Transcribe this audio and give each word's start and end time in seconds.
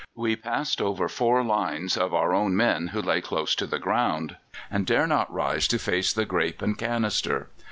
"We 0.15 0.35
passed 0.35 0.81
over 0.81 1.07
four 1.07 1.43
lines 1.43 1.95
of 1.95 2.11
our 2.11 2.33
own 2.33 2.55
men 2.57 2.87
who 2.87 3.03
lay 3.03 3.21
close 3.21 3.53
to 3.53 3.67
the 3.67 3.77
ground 3.77 4.35
and 4.71 4.83
dare 4.87 5.05
not 5.05 5.31
rise 5.31 5.67
to 5.67 5.77
face 5.77 6.11
the 6.11 6.25
grape 6.25 6.63
and 6.63 6.75
canister. 6.75 7.49